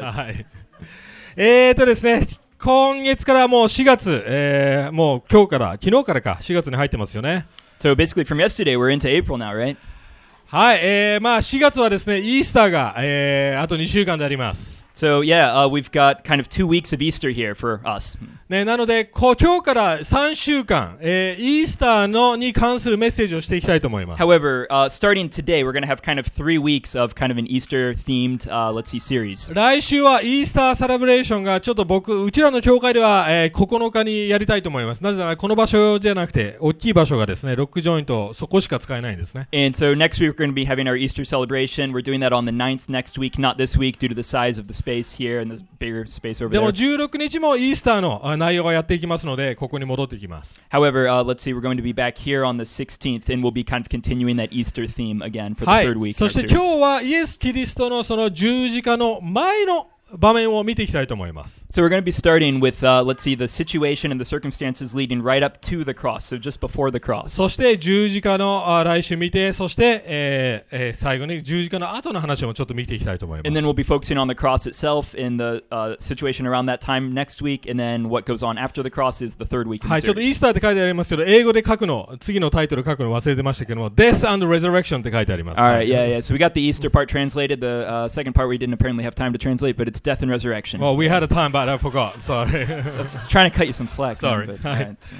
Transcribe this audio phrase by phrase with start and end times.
[0.00, 0.46] はい。
[1.36, 2.26] えーとですね、
[2.58, 7.46] 今月からもう4月、えーもう今日から、昨日からか、4月に入ってますよね。
[7.78, 9.76] so basically, from yesterday, we're into April now, right?
[10.46, 14.85] はい、えー、まあ4月はですね、イースターが、えーあと2週間であります。
[14.96, 18.16] So yeah, uh, we've got kind of two weeks of Easter here for us.
[18.48, 24.22] ね、なので、こう今日から3週間、えーイースターのに関するメッセージをしていきたいと思います。
[24.22, 27.46] However, uh, starting today, we're going to have kind of three weeks of kind of an
[27.46, 29.52] Easter-themed, uh, let's see, series.
[29.52, 35.02] 来週はイースターサラブレーションがちょっと僕、うちらの教会では、えー9日にやりたいと思います。
[35.02, 39.48] なぜならこの場所じゃなくて、大きい場所がですね、ロックジョイント、そこしか使えないんですね。
[39.52, 41.92] And so next week, we're going to be having our Easter celebration.
[41.92, 44.58] We're doing that on the 9th next week, not this week due to the size
[44.58, 46.96] of the space here and the bigger space over でも there.
[46.96, 50.64] 16日もイースターのあ内容がやっていきますので、ここに戻っていきます。
[50.70, 53.64] However, uh, let's see, we're going to be back here on the 16th, and we'll be
[53.64, 56.08] kind of continuing that Easter theme again for the はい third week.
[56.08, 56.14] in。
[56.14, 56.50] そ our して series.
[56.52, 61.66] 今日はイエス・キリストのその十字架の前の場面を見ていきたいと思います。
[61.70, 65.20] So we're going to be starting with, uh, let's see, the situation and the circumstances leading
[65.22, 67.28] right up to the cross, so just before the cross.
[67.30, 73.68] そして十字架のあ来週見て、そして、えーえー最後に十字架の後の話もちょっと見ていきたいと思いま And す then。
[73.68, 77.68] we'll be focusing on the cross itself and the uh, situation around that time next week,
[77.68, 79.84] and then what goes on after the cross is the third week.
[79.84, 85.60] In はい、ちょっとイー.スターって書いてありますけど、英語で書くの、次のタイトル書くの忘れてましたけども、Death and Resurrection って書いてあります。
[85.60, 86.18] All right, yeah, yeah.
[86.18, 87.60] So we got the Easter part translated.
[87.60, 90.20] The uh, second part we didn't apparently have time to translate, but it's its death
[90.20, 90.80] and resurrection.
[90.80, 92.22] Well, we had a time, but I forgot.
[92.26, 92.66] Sorry.
[92.84, 94.16] so, trying to cut you some slack.
[94.16, 94.46] Sorry.
[94.46, 95.12] Man, but,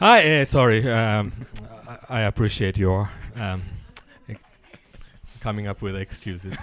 [0.00, 0.90] I, I uh, eh, sorry.
[0.90, 1.32] Um,
[2.08, 3.10] I appreciate your.
[3.34, 3.62] Um,
[5.40, 6.54] coming up with excuses.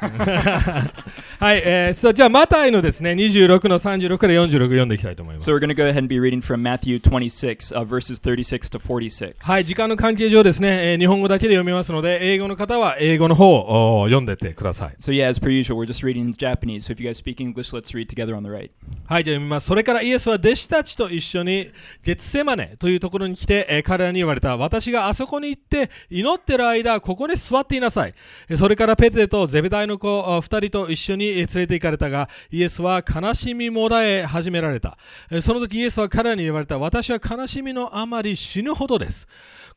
[1.40, 5.54] はい、えー、そうじゃあ、マタイのですね、26の36から46読んでいきたいと思います So。
[5.54, 9.46] we're going to go ahead and be reading from Matthew 26, uh, verses 36 to 46.
[9.46, 14.96] はい、時間の関係上ですね、えー日本語だけで読みますので、英語の方は英語の方をお読んでってください。
[15.00, 16.86] So yeah, as per usual, we're just reading in Japanese.
[16.86, 18.72] So if you guys speak English, let's read together on the right.
[19.06, 19.68] はい、じゃあ読みます。
[19.68, 21.72] それからイエスは弟子たちと一緒に
[22.04, 24.58] ゲツセマネというところに来て、えー彼らに言われた。
[24.58, 28.14] 私があそこに行って祈ってる間、ここに座っていなさい。
[28.50, 34.98] えーそれからペテとゼベダイの子2人と一緒に連れて行かれたが、イエスは悲しみもらえ始められた。
[35.42, 36.78] その時イエスは彼らに言われた。
[36.78, 39.26] 私は悲しみのあまり死ぬほどです。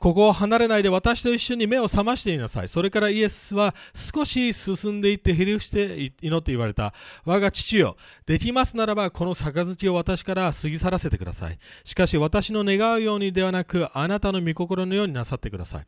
[0.00, 2.68] ここを離れないで私と一緒に目を覚ましていなさい。
[2.68, 6.94] それからイエスは少し進んでいってひれ伏して祈って言われた。
[7.26, 11.58] 我が父よ、できますならばこの杯を私から過ぎ去らせてください。
[11.84, 15.86] しかし私の願うようにではなくあなたの御心のようになさってください。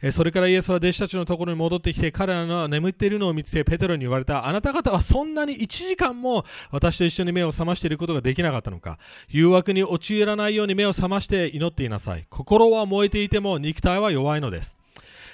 [0.00, 4.46] えそれからイエスは弟子たちのところに戻ってきて彼らの眠っているのを見つけペテロに言われた。
[4.46, 8.98] あなた方はそんなに1時間も私と一緒に目を覚ましていることができなかったのか。
[9.28, 12.24] 誘惑に陥らないように目を覚まして祈っていなさい。
[12.30, 14.76] 心は燃えていても肉体は弱いのです。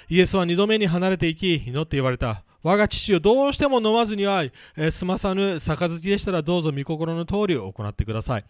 [0.09, 2.43] イエスは二度目に離れていき、祈って言われた。
[2.63, 4.43] 我が父よ、どうしても飲まずには、
[4.75, 8.45] え済まさぬ杯でしたらどうぞ御心の通りを行ってください。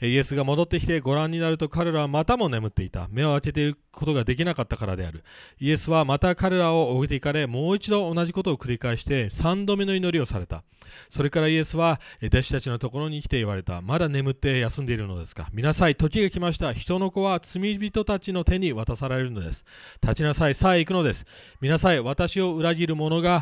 [0.00, 3.08] えイエスが戻ってきてご覧になると彼らはまたも眠っていた。
[3.10, 5.24] 目を開けていることができなかったからである。
[5.58, 10.62] イエスはまた彼らを置いていかれ、もう一度同じことを繰り返して三度目の祈りをされた。
[11.08, 13.80] それからイエスは弟子たちのところに来て言われた。
[13.80, 16.72] まだ眠って休んでいるのですか見なさい、時が来ました。
[16.72, 19.64] 人の子は罪人たちの手に渡されるのです。
[20.02, 21.26] 立ちなさい、さあ行くのです。
[21.60, 23.39] 見なさい、私を裏切る者が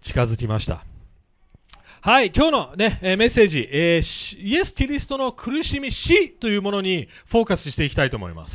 [0.00, 0.84] 近づきました。
[2.00, 8.52] はい、今日の、ね、メッセージ、え、イエス・キリストの苦しみ、死というものにフォーカスしていきたいと思います。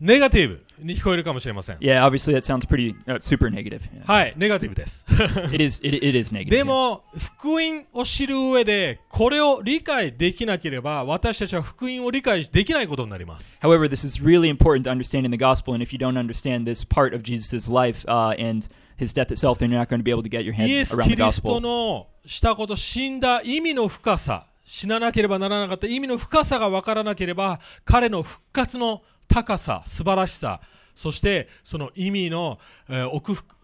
[0.00, 1.76] ネガティブに聞こえるかもしれません。
[1.78, 3.82] Yeah, obviously that sounds pretty uh, super negative.
[3.92, 4.04] Yeah.
[4.04, 5.06] はい、ネガティブです。
[5.52, 5.80] It is.
[5.86, 6.50] It, it is negative.
[6.50, 13.56] で.も、福音を知る上で、これを理解できなければ、私たちは福音を理解できないことになります。
[13.62, 17.14] However, this is really important to understanding the gospel, and if you don't understand this part
[17.14, 18.68] of Jesus' life uh, and
[18.98, 20.84] his death itself, then you're not going to be able to get your イエ head
[20.86, 30.60] ス・キリスト.のしたこと、死んだ意味の深さ、死ななければならなかった意味の深さが分からなければ、彼の復活の高さ、素晴らしさ、
[30.94, 32.58] そしてその意味の、
[32.88, 33.54] えー奥深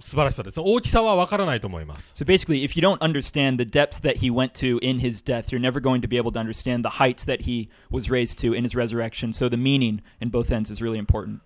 [0.00, 0.64] 素晴らしさですね。
[0.66, 2.14] 大きさは分からないと思います。
[2.16, 5.60] So basically, if you don't understand the depths that he went to in his death, you're
[5.60, 8.64] never going to be able to understand the heights that he was raised to in
[8.64, 9.32] his resurrection.
[9.32, 11.42] So the meaning in both ends is really important.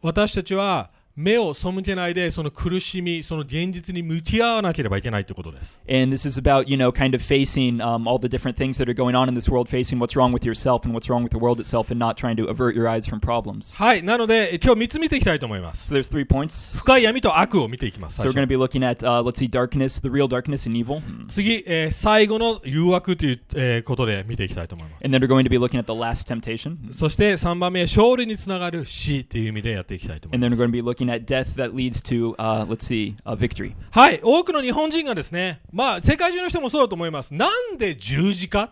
[0.00, 5.80] 私たちは目を背けないで、その苦しみ、その現実に向き合わなければいけないということです。
[5.88, 8.94] And this is about, you know, kind of facing um, all the different things that are
[8.94, 11.38] going on in this world, facing what's wrong with yourself and what's wrong with the
[11.38, 13.74] world itself, and not trying to avert your eyes from problems.
[13.76, 15.92] はい、なので今日3つ見ていきたいと思います。
[15.94, 16.76] So there's three points.
[16.78, 18.20] 深い闇と悪を見ていきます。
[18.20, 20.66] So 最 we're 初 going to be looking at, uh, let's see, darkness, the real darkness
[20.68, 21.00] and evil.
[21.28, 25.04] 次、えー最後の誘惑という、えーことで見ていきたいと思います。
[25.04, 26.76] And then we're going to be looking at the last temptation.
[26.92, 30.62] そして3番目、勝利につながる死という意味でやっていきたいと思い And ま then we're す。
[30.62, 33.74] going to be looking at death that leads to, uh, let's see, a victory.
[33.90, 37.34] はい、多くの日本人がですね、まあ、世界中の人もそうだと思います。
[37.34, 38.70] なんで十字架？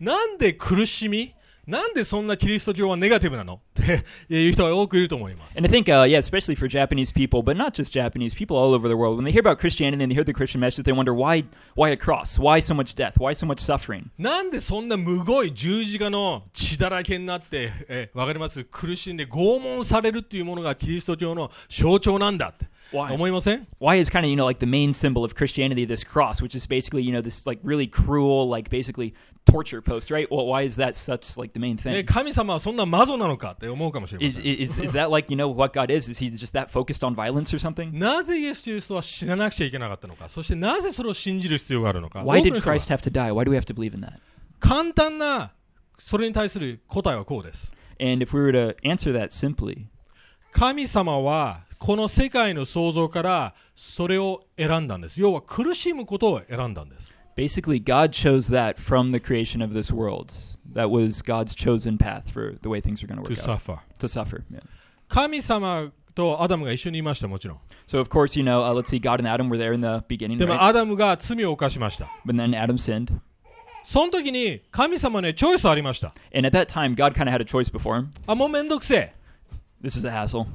[0.00, 1.34] なんで苦しみ？
[1.66, 5.56] なんでそんなキリスト教はネガティブなのっていう人が多くいると思います。
[5.56, 8.88] And I think, uh, yeah, especially for Japanese people, but not just Japanese people all over
[8.88, 11.14] the world, when they hear about Christianity and they hear the Christian message, they wonder
[11.14, 11.44] why,
[11.74, 12.38] why a cross?
[12.38, 13.18] Why so much death?
[13.18, 14.10] Why so much suffering?
[14.18, 23.12] なんでそんなむごい十字架の血だらけになって、えわかります苦しんで拷問されるっていうものがキリスト教の象徴なんだって Why?
[23.14, 26.42] 思いません Why is kind of, you know, like the main symbol of Christianity this cross,
[26.42, 29.14] which is basically, you know, this like really cruel, like basically
[29.44, 30.28] torture post, right?
[30.30, 32.04] Well, why is that such like the main え thing?
[32.04, 34.46] 神様はそんなマゾなのかって思うかもしれま Is, せん。
[34.46, 36.10] is, is that like, you know, what God is?
[36.10, 37.96] Is he just that focused on violence or something?
[37.96, 42.20] なぜイエス・キリストは死ななくちゃいけなかったのか、そしてなぜそれを信じる必要があるのか。
[42.20, 43.32] Why 多く did の人が Christ have to die?
[43.32, 44.14] Why do we have to believe in that?
[44.60, 45.52] 簡単な
[45.98, 47.72] それに対する答えはこうです。
[48.00, 49.86] And if we were to answer that simply,
[50.52, 55.20] 神様はこの世界の創造からそれを選んだんです。
[55.20, 57.18] 要は苦しむことを選んだんです。
[57.35, 60.33] basically, God chose that from the creation of this world.
[60.73, 63.59] That was God's chosen path for the way things are going to To work out.
[63.59, 63.79] suffer.
[63.99, 64.43] To suffer.
[64.51, 64.59] Yeah.
[65.07, 67.59] 神様とアダムが一緒にいました、もちろん。
[67.87, 70.03] So, of course, you know, uh, let's see, God and Adam were there in the
[70.07, 70.63] beginning, でも right?
[70.63, 72.05] アダムが罪を犯しました。
[72.25, 73.11] But then Adam sinned.
[73.83, 76.13] その時に神様ね、チョイスありました。
[76.35, 78.07] And at that time, God kind of had a choice before him.
[78.27, 79.13] あ、もうめんどくせえ。
[79.81, 80.45] This is a hassle.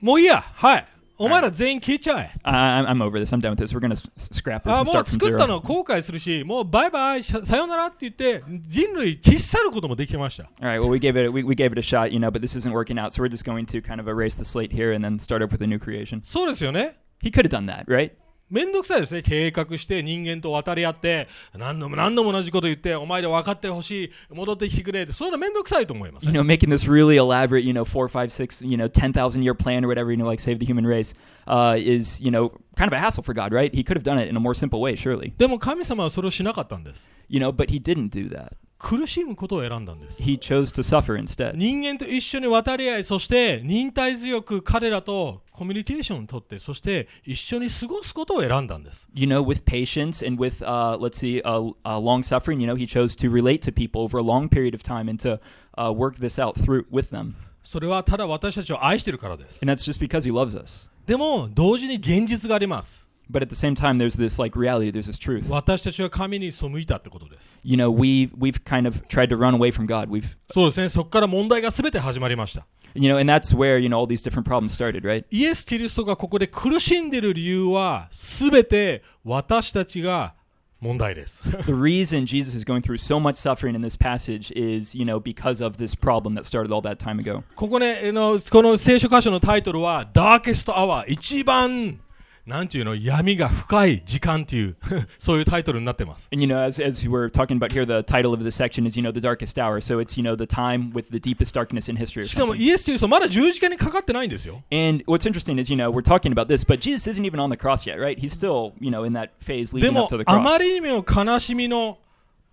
[0.00, 0.40] もういいや。
[0.40, 0.86] はい。
[1.20, 2.30] お前ら全員消えちゃえ。
[2.42, 3.34] I, I'm, I'm over this.
[3.34, 3.74] I'm done with this.
[3.74, 5.46] We're going to scrap this あ and もう start from 作った zero.
[5.46, 10.44] の後悔するし、もうバイバイ、ささよならって言って、人類消し去ることもできました。
[10.60, 10.78] All right.
[10.78, 12.70] Well, we gave it we, we gave it a shot, you know, but this isn't
[12.72, 13.14] working out.
[13.14, 15.52] So we're just going to kind of erase the slate here and then start over
[15.52, 16.20] with a new creation.
[16.22, 16.98] そうですよね。
[17.22, 18.12] He could have done that, right?
[18.51, 19.21] めんどくさいですね。
[19.21, 26.25] 計画して人間と渡り合って、何度も何度も同じこと言って、お前で分かってほしい、戻ってきてくれって、そういうのめんどくさいと思います。
[26.25, 29.53] You know, making this really elaborate, you know, four, five, six, you know, ten thousand year
[29.53, 31.15] plan or whatever, you know, like save the human race,
[31.47, 33.73] uh, is you know kind of a hassle for God, right?
[33.73, 35.33] He could have done it in a more simple way, surely.
[35.37, 37.09] でも神様はそれをしなかったんです。
[37.29, 38.57] You know, but he didn't do that.
[38.81, 40.21] 苦しむことを選んだんです。
[40.21, 41.55] He chose to suffer instead.
[41.55, 49.07] 人間と一緒に渡り合い、そして忍耐強く彼らとコミュニケーションをとって、そして一緒に過ごすことを選んだんです。
[49.13, 52.59] You know, with patience and with, uh, let's see, uh, uh, long suffering.
[52.59, 55.19] You know, he chose to relate to people over a long period of time and
[55.19, 55.39] to
[55.77, 57.35] uh, work this out through with them.
[57.63, 59.59] それはただ私たちを愛しているからです。
[59.63, 60.89] And that's just because he loves us.
[61.05, 63.10] でも、同時に現実があります。
[63.30, 64.92] But at the same time, there's this like reality.
[64.92, 65.48] There's this truth.
[65.48, 67.58] 私たちは神に背いたってことです。
[67.64, 70.08] You know, we we've kind of tried to run away from God.
[70.08, 72.66] We've そうですね、そこから問題が全て始まりました。
[72.94, 75.24] you know, and that's where you know all these different problems started, right?
[75.30, 80.34] イエス・キリストがここで苦しんでいる理由は、全て私たちが
[80.80, 81.42] 問題です。
[81.66, 85.18] the reason Jesus is going through so much suffering in this passage is, you know,
[85.18, 87.42] because of this problem that started all that time ago.
[87.54, 92.00] ここね、あのこの聖書箇所のタイトルは、ダーケストアワー、一番、
[92.45, 94.75] なんていうの、闇が深い時間っていう、
[95.19, 96.27] そういうタイトルになってます。
[96.33, 99.03] And you know, as as we're talking about here, the title of this section is, you
[99.03, 99.79] know, the darkest hour.
[99.79, 102.23] So it's you know the time with the deepest darkness in history.
[102.23, 104.63] Or しかも.イエス・キリストまだ十字架にかかってないんですよ。
[104.71, 107.57] And what's interesting is, you know, we're talking about this, but Jesus isn't even on the
[107.57, 108.17] cross yet, right?
[108.17, 110.63] He's still, you know, in that phase で leading も up to the あま cross.
[110.63, 111.99] りにも悲しみの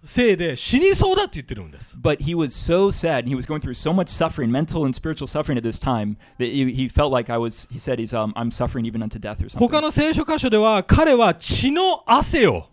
[0.05, 1.95] せいで死にそうだって言ってるんです。
[1.97, 4.93] But he was so sad, and he was going through so much suffering, mental and
[4.93, 7.67] spiritual suffering at this time that he, he felt like I was.
[7.71, 12.67] He said, "He's um, I'm suffering even unto death or something." 他の聖書箇所では彼は血の汗を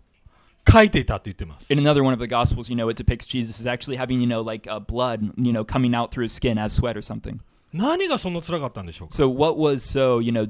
[0.65, 1.73] かいていたって言ってます。
[1.73, 4.27] in another one of the gospels you know it depicts jesus as actually having you
[4.27, 7.39] know like uh, blood you know coming out through his skin as sweat or something
[7.76, 9.28] 何がそんな辛かったんでしょうか？So,
[9.76, 10.46] so, you know,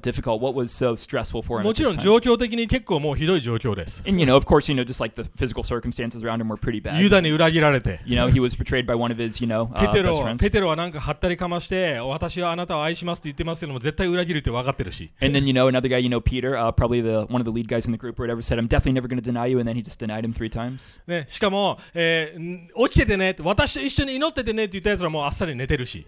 [0.67, 0.97] so、
[3.75, 4.03] です。
[4.07, 5.21] You know, course, you know, like、
[7.01, 8.01] ユダに裏切られて。
[8.07, 10.51] You know, his, you know, uh, ペ,
[10.87, 12.77] んかはったりかまして、私はあなた
[13.17, 13.37] すって言、
[14.07, 14.51] 裏切るって
[14.93, 15.11] し。
[21.41, 26.07] かも、えー、起きててね、私一緒に祈っててねって言ったらもうあっさり寝てるし。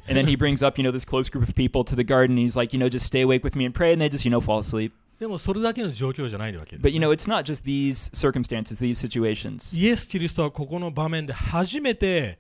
[1.08, 3.44] close group of people to the garden and he's like you know just stay awake
[3.44, 7.12] with me and pray and they just you know fall asleep でもそれだけの状況じゃないわけです、 but you know
[7.14, 12.40] it's not just these circumstances these situations イエス・キリストはここの場面で初めて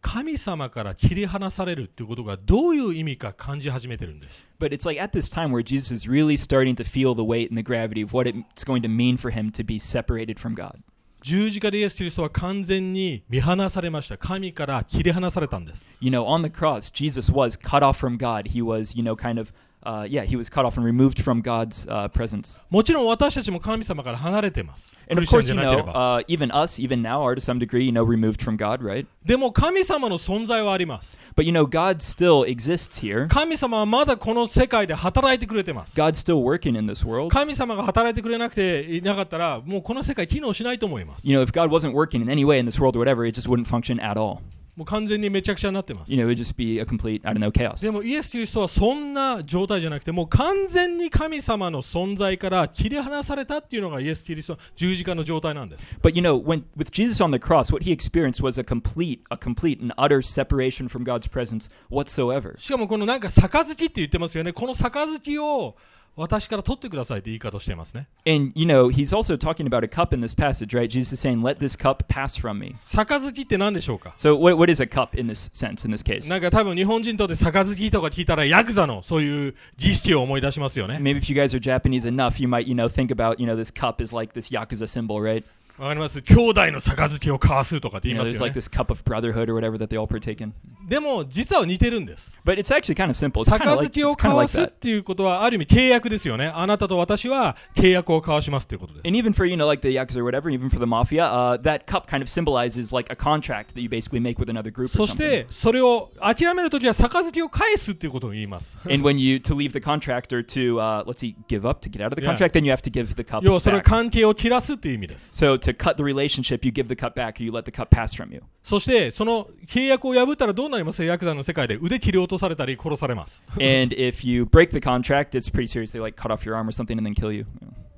[0.00, 7.22] 神様から切り離されるっていうことがどういう意味か感じ始めてるんです But it's like at this time where Jesus is really starting to feel the
[7.22, 10.38] weight and the gravity of what it's going to mean for him to be separated
[10.38, 10.80] from God.
[11.22, 18.48] 十字架でイエス・キリストは完全に見放されました神から切り離されたんです You know, on the cross, Jesus was cut off from God.
[18.50, 19.52] He was, you know, kind of
[19.86, 22.58] uh, yeah, he was cut off and removed from God's uh, presence.
[22.70, 24.96] もちろん私たちも神様から離れてます。
[25.06, 26.20] ク And リ of スチャン course, じゃ you なけれ know, ば。
[26.20, 29.06] uh, even us, even now, are to some degree, you know, removed from God, right?
[29.24, 31.20] でも神様の存在はあります。
[31.36, 33.28] But you know, God still exists here.
[33.28, 35.96] 神様はまだこの世界で働いてくれてます。
[35.96, 37.28] God's still working in this world.
[37.28, 41.28] 神様が働いてくれなくていなかったら、もうこの世界機能しないと思います。
[41.28, 43.38] You know, if God wasn't working in any way in this world or whatever, it
[43.40, 44.40] just wouldn't function at all.
[44.75, 46.13] もう完全にめちゃくちゃになってます。
[46.13, 47.81] You know, just be a complete, I don't know, chaos.
[47.81, 55.95] でもイエス・キリストはそんな状態じゃなくてもう完全に神様の存在から切り離されたっていうのがイエス・キリストの十字架の状態なんです。
[56.01, 59.37] But you know, when with Jesus on the cross, what he experienced was a complete, a
[59.37, 62.57] complete and utter separation from God's presence whatsoever.
[62.57, 64.53] しかもこのなんか杯って言ってますよね。
[64.53, 65.75] この杯を
[66.18, 68.08] 私から取ってくださいって言い方をしていますね。
[68.26, 70.88] And you know, he's also talking about a cup in this passage, right?
[70.88, 74.86] Jesus is saying, "Let this cup pass from me." 杯って何でしょうか So, what, what is a
[74.86, 76.26] cup in this sense, in this case?
[76.26, 80.96] なんか多分日本人にとって杯とか聞いたらヤクザのそういう儀式を思い出しますよね。
[81.02, 83.54] Maybe if you guys are Japanese enough, you might, you know, think about, you know,
[83.54, 85.44] this cup is like this yakuza symbol, right?
[85.78, 88.60] わかります兄弟の杯を交わすとかって言 You い know, ます there's よ like ね。
[88.62, 90.54] this cup of brotherhood or whatever that they all partake in.
[90.87, 92.37] でも実は似てるんです。
[92.45, 93.43] But it's actually kind of simple.
[93.45, 96.51] 杯を交わすっ.ていうことはある意味契約ですよね。
[96.53, 99.07] あなたと私は契約を交わしますっていうことです。
[99.07, 101.85] And even for, you know, like the yakuza or whatever, even for the mafia, uh, that
[101.85, 108.77] cup kind of symbolizes like a contract that you basically make with another group そし.てそれを諦めるときは杯を返すっていうことを言います。
[108.89, 112.01] And when you to leave the contract or to uh, let's see, give up to get
[112.03, 112.27] out of the Yeah.
[112.27, 115.31] contract, then you have to give the cup 要はそれは.関係を切らすっていう意味です。
[115.45, 118.15] So to cut the relationship, you give the cup back, or you let the cup pass
[118.15, 118.41] from you.
[118.63, 123.43] そしてその契約を破ったらどうなりますヤクザの世界で腕切り落とされたり殺されます。
[123.53, 125.91] and if you break the contract, it's pretty serious.
[125.91, 127.45] They like cut off your arm or something and then kill you.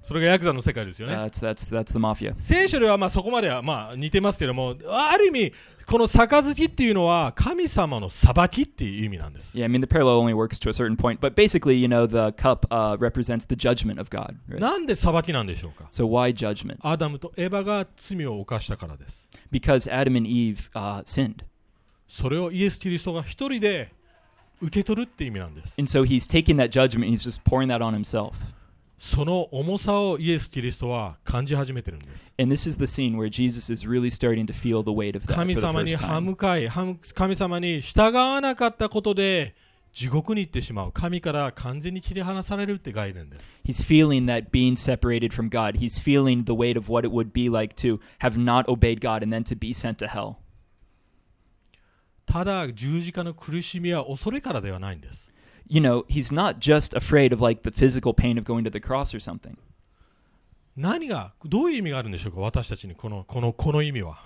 [0.03, 1.15] それがヤクザの世界ですよね。
[1.15, 2.35] That's that's that's the mafia.
[2.37, 5.53] 聖書ではまあそこまではまあ似てますけども、ある意味
[5.85, 9.57] この杯っていうのは神様の裁きっていう意味なんです。
[9.57, 12.33] Yeah, I mean the parallel only works to a certain point, but basically, you know, the
[12.35, 14.35] cup uh, represents the judgment of God.
[14.49, 14.59] Right?
[14.59, 16.77] なんで裁きなんでしょうか So why judgment?
[16.81, 19.29] アダムとエバが罪を犯したからです。
[19.51, 21.45] Because Adam and Eve uh, sinned,
[22.07, 23.91] それをイエス・キリストが一人で
[24.61, 25.75] 受け取るって意味なんです。
[25.79, 27.11] and so He's taking that judgment.
[27.11, 28.33] He's just pouring that on Himself.
[28.97, 32.33] その重さをイエス・キリストは感じ始めてるんです。
[32.39, 35.35] And this is the scene where Jesus is really starting to feel the weight of that
[35.35, 39.55] 神様に歯.向かい、神様に従わなかったことで
[39.91, 40.91] 地獄に行ってしまう。
[40.93, 43.59] 神から完全に切り離されるって概念です。
[43.65, 45.77] He's feeling that being separated from God.
[45.77, 49.21] He's feeling the weight of what it would be like to have not obeyed God
[49.21, 50.37] and then to be sent to hell.
[52.33, 55.31] ただ十字架の苦しみは恐れからではないんです。
[55.67, 59.15] You know, he's not just afraid of like the physical pain of going to the cross
[59.15, 59.55] or something.
[60.75, 64.17] 何がどういう意味があるんでしょうか私たちにこのこのこの意味は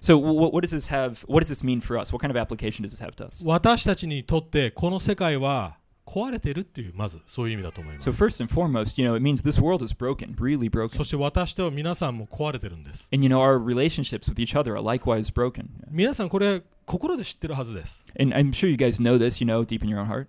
[0.00, 1.26] So what, what does this have?
[1.26, 2.12] What does this mean for us?
[2.12, 3.44] What kind of application does this have to us?
[3.44, 10.89] 私たちにとってこの世界は壊れてるっていうまずそういう意味だと思います So first and foremost, you know, it means this world is broken, really broken.
[10.89, 15.65] そして私と皆さんも壊れてるんです And you know, our relationships with each other are likewise broken.
[15.89, 20.27] 皆さんこれ心で知ってるはずです And I'm sure you guys know this, you know, deep in your own heart.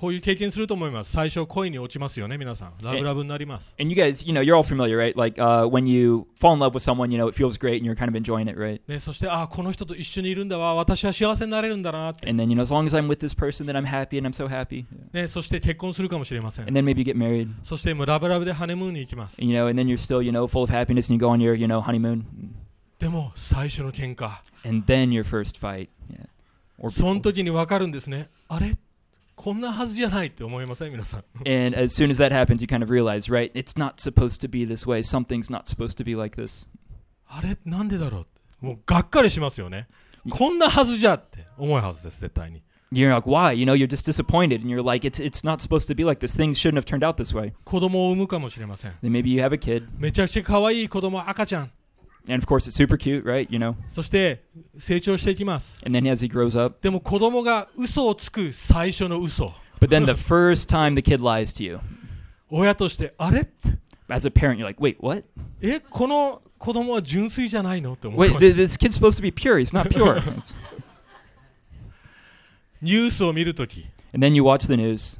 [0.00, 5.14] こういう経験すると思います最初恋に落ちますよね皆さんラブラブになります And you guys, you know, you're all familiar, right?
[5.14, 7.84] Like uh, when you fall in love with someone, you know, it feels great and
[7.84, 8.80] you're kind of enjoying it, right?
[8.88, 14.26] ね、そしてあこの人と一緒にいるんだわ私は幸せになれるんだなって、And then, you know, as long as I'm with this person, then I'm happy and
[14.26, 14.86] I'm so happy.
[15.12, 20.22] ね、そして結婚するかもしれません And then maybe you get married, そしてもうラブラブでハネムーンに行きます and, you know, and then you're still,
[20.22, 22.24] you know, full of happiness and you go on your, you know, honeymoon.
[22.98, 24.30] でも最初の喧嘩
[24.66, 25.88] And then your first fight.
[26.10, 26.26] Yeah.
[26.78, 28.74] Or その.時に分かるんですねあれ
[29.42, 33.50] こんなはずじゃないって思いません皆さん And as soon as that happens, you kind of realize, right?
[33.54, 35.00] It's not supposed to be this way.
[35.00, 36.68] Something's not supposed to be like this.
[37.26, 38.26] あれなんでだろ
[38.60, 39.88] うもうがっかりしますよね
[40.28, 43.54] こんなはずじゃって思うはずです絶対に You're like, why?
[43.54, 46.20] You know, you're just disappointed, and you're like, it's it's not supposed to be like
[46.20, 46.36] this.
[46.36, 47.54] Things shouldn't have turned out this way.
[47.64, 51.70] 子供を産むかもしれません Then maybe you have a kid, めちゃくちゃ可愛い子供赤ちゃん
[52.27, 53.47] and of course it's super cute, right?
[53.51, 53.75] You know.
[53.87, 54.43] そして
[54.77, 61.55] 成長していきます And then as he grows up, でも子供が嘘をつく最初の嘘 but then the first time the kid lies
[61.57, 61.79] to you,
[62.49, 65.23] 親としてあれって as a parent, you're like, wait, what?
[65.61, 69.57] えこの子供は純粋じゃないのって思い Wait, ま th- す this kid's supposed to be pure.
[69.59, 70.17] He's not pure.
[70.21, 70.55] It's-
[72.81, 75.17] ニュースを見るとき and then you watch the news,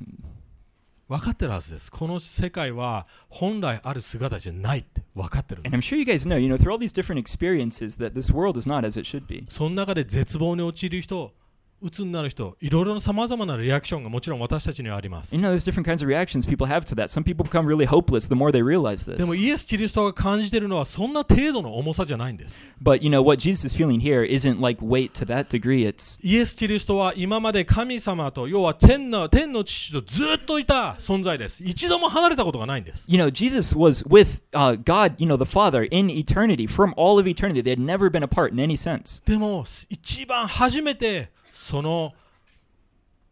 [1.11, 7.19] 分かってるはずですこの世界は本来ある姿じゃないって分かってるん and で I'm す sure you guys know, you know, through all these different
[7.19, 9.45] experiences, that this world is not as it should be.
[9.49, 11.33] その中で絶望に陥る人
[11.82, 17.08] 鬱になる人いろいろなさまざまなリアクションがもちろん私たちにはあります You know, there's different kinds of reactions people have to that.
[17.08, 19.26] Some people become really hopeless the more they realize で this.
[19.26, 25.87] もイエス・キリストが感じているのはそんな程度の重さじゃないんです But, you know, what Jesus is feeling here isn't like weight to that degree.
[25.87, 36.66] It's イエス・キリストは今まで神様と要は天の天の父とずっといた存在です一度も離れたことがないんです you know, Jesus was with uh, God, you know, the Father in eternity,
[36.66, 37.60] from all of eternity.
[37.62, 39.22] They had never been apart in any sense.
[39.25, 41.30] でも一番初めて
[41.61, 42.14] その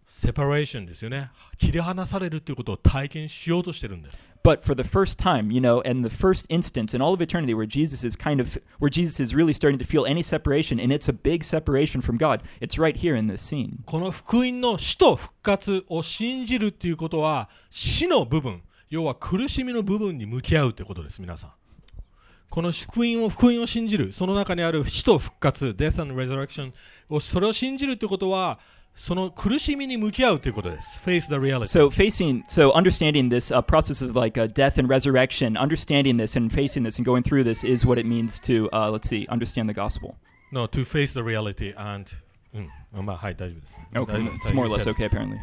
[0.07, 7.21] セパレーションですよね切り離されるということを体験しようとしてるんです But for the first time, you know, and the first instance in all of
[7.21, 10.81] eternity where Jesus is kind of, where Jesus is really starting to feel any separation,
[10.81, 13.83] and it's a big separation from God, it's right here in this scene.
[13.85, 21.51] この福音の死と復活を信じるということは死の部分要は苦しみの部分に向き合うということです皆さん
[22.51, 26.73] この福音を福音を信じるその中にある死と復活 Death and Resurrection
[27.09, 28.59] をそれを信じるということは
[28.95, 34.89] その苦しみに向き合うということです Face the reality So facing, so understanding this uh, process of like uh, death and
[34.89, 38.69] resurrection, understanding this and facing this and going through this is what it means to,
[38.73, 40.17] uh, let's see, understand the gospel.
[40.51, 42.11] No, to face the reality and
[42.55, 43.79] うん、まあはい大丈夫です。
[43.93, 45.39] Okay, it's more or less okay apparently.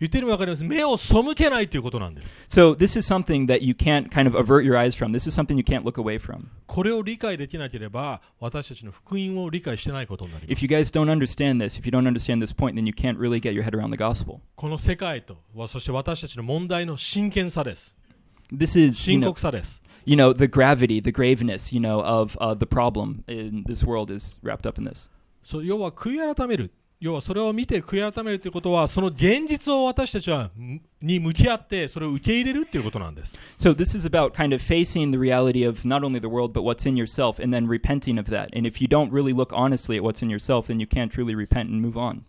[0.00, 0.64] 言ってるの分かります。
[0.64, 2.42] 目を背けないということなんです。
[2.48, 5.10] So this is something that you can't kind of avert your eyes from.
[5.10, 6.46] This is something you can't look away from.
[6.66, 10.62] これを理解できなければ私たちの福音を理解してないことになりま If す。
[10.62, 13.52] you guys don't understand this, if you don't understand this point, then you can't really get
[13.52, 14.40] your head around the gospel.
[14.54, 17.94] この世界とそして私たちの問題の真剣さです。
[18.52, 19.82] This is, you 深 know, 刻さです。
[20.06, 24.38] you know, the gravity, the graveness, you know, of uh, the problem in this world is
[24.42, 25.10] wrapped up in this.
[25.42, 26.70] そう要は悔い改める。
[27.00, 30.50] 要はそれを見て悔い改めるということはその現実を私たちは
[31.00, 33.38] に向き合ってそれを受け入れるということなんです。
[33.56, 36.88] So this is about kind of facing the reality of not only the world but what's
[36.88, 38.48] in yourself and then repenting of that.
[38.52, 41.36] And if you don't really look honestly at what's in yourself, then you can't truly
[41.36, 42.24] repent and move on.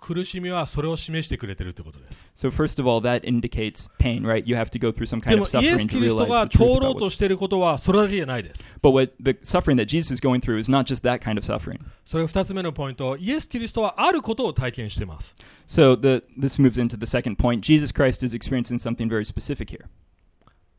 [0.00, 2.30] 苦しみはそれを示してくれてるということです。
[2.34, 4.42] So first of all, that indicates pain, right?
[4.46, 6.24] You have to go through some で kind も of イエ suffering ス・ to キリスト
[6.24, 8.76] realize が the 通 truth ろ about うと what's していることはそれだけじゃないです。
[8.82, 11.80] But what the suffering that Jesus is going through is not just that kind of suffering.
[12.04, 15.34] それが2つ目のポイント、イエス・キリストはあることを体験しています。
[15.66, 17.60] So the this moves into the second point.
[17.60, 19.84] Jesus Christ is experiencing something very specific here,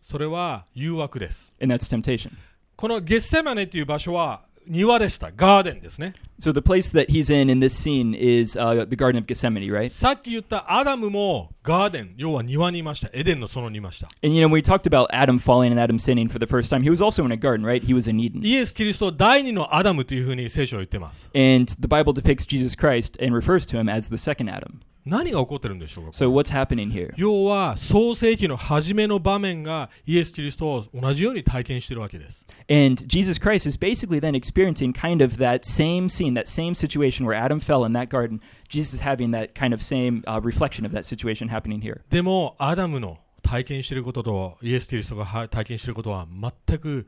[0.01, 1.53] それは誘惑です。
[1.61, 2.31] and that's temptation.
[2.75, 5.30] このゲッセマネという場所は庭でした。
[5.34, 6.12] ガーデンですね。
[6.38, 9.70] So the place that he's in in this scene is uh, the Garden of Gethsemane,
[9.72, 9.88] right?
[9.90, 13.08] さっき言ったアダムもガーデン、要は庭にいました。
[13.12, 14.08] エデンの園にいました。
[14.22, 16.68] And you know, when we talked about Adam falling and Adam sinning for the first
[16.68, 17.82] time, he was also in a garden, right?
[17.82, 18.44] He was in Eden.
[18.44, 21.30] イエス・キリスト第二のアダムというふうに聖書は言ってます。
[21.34, 24.80] And the Bible depicts Jesus Christ and refers to him as the second Adam.
[25.05, 27.11] 何が起こってるんでしょうか So what's happening here?
[27.15, 32.45] 要は創世紀の初めの場面がイエス・キリストを同じように体験しているわけです。
[32.69, 37.33] And Jesus Christ is basically then experiencing kind of that same scene, that same situation where
[37.33, 38.39] Adam fell in that garden.
[38.69, 42.01] Jesus is having that kind of same uh, reflection of that situation happening here.
[42.09, 46.27] でもアダムの体験していることとイエス・キリストがは体験していることは
[46.67, 47.07] 全く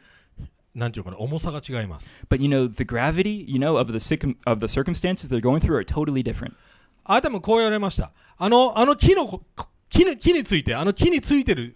[0.76, 2.16] なんていうかな重さが違います。
[2.30, 5.76] But you know, the gravity, you know, of the circum- of the circumstances they're going through
[5.78, 6.56] are totally different.
[7.06, 8.12] アダムこう言われました。
[8.38, 9.44] あのあの木のこ
[9.90, 11.76] 木に木についてあの木についてる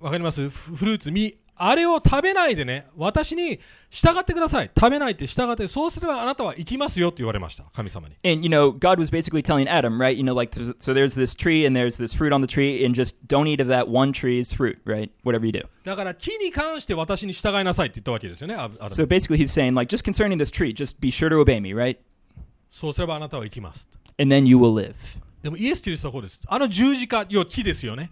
[0.00, 3.58] わかりますフフルーツ実あれを食べないでね私に
[3.90, 10.16] 従ってください食べないって従ってそうすればあなたは生きますよって言われました神様に And you know, God was basically telling Adam, right?
[10.16, 12.84] You know, like there's, so there's this tree and there's this fruit on the tree,
[12.84, 15.10] and just don't eat of that one tree's fruit, right?
[15.24, 15.62] Whatever you do.
[15.84, 21.60] だから木に関して私に従いなさいって言ったわけですよね So basically, he's saying like, just concerning this tree, just be sure to obey
[21.60, 21.96] me, right?
[22.70, 23.88] そうすればあなたは生きます
[24.19, 24.95] And then you will live.
[25.41, 28.11] でもイエス・キリストはこうですあの十字架要は木ですよね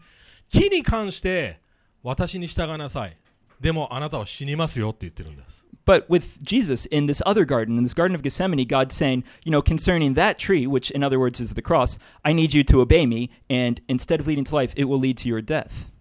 [0.49, 1.59] 木に関して
[2.01, 3.15] 私に従いなさい
[3.59, 9.51] でもあなたは死にますよって言ってるんです But with Jesus in this other garden, in this Garden of Gethsemane, God's saying, you
[9.51, 12.81] know, concerning that tree, which in other words is the cross, I need you to
[12.81, 15.91] obey me, and instead of leading to life, it will lead to your death.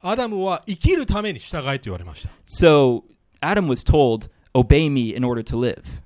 [0.00, 3.04] アダムは生きるために従えと言われました So
[3.40, 6.02] Adam was told, obey me in order to live.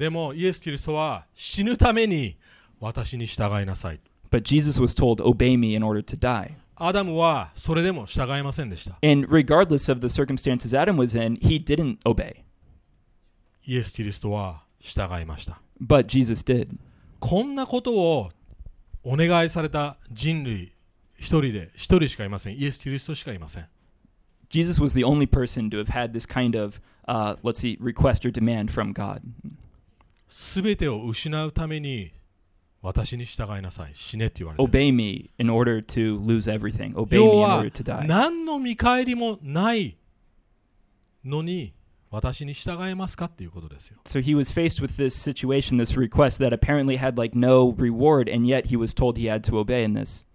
[0.00, 2.36] でもイエス・キリストは死ぬために
[2.80, 6.54] 私に従いなさい But Jesus was told, obey me in order to die.
[6.76, 12.42] アダムはそれでも従いませんでした And regardless of the circumstances Adam was in, he didn't obey.
[13.66, 16.68] イエス・キリストは従いました But Jesus did.
[17.18, 18.30] こんなことを
[19.02, 20.72] お願いされた人類
[21.18, 23.68] 一人で一人しかいませんイエス・キリストしかいません
[24.50, 28.24] Jesus was the only person to have had this kind of, uh, let's see, request
[28.24, 29.20] or demand from God.
[30.31, 32.13] すべてを失うために
[32.81, 36.95] 私に従いなさい死ねって言われてる Obey me in order to lose everything.
[36.95, 38.07] Obey 要 me in は order to die.
[38.07, 39.97] 何の見返りもない
[41.25, 41.73] のに
[42.09, 43.99] 私に従えますかっていうことですよ。
[44.05, 48.47] So he was faced with this situation, this request that apparently had like no reward, and
[48.47, 50.25] yet he was told he had to obey in this.